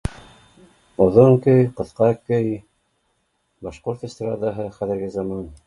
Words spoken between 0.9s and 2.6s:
Оҙон көй, ҡыҫҡа көй,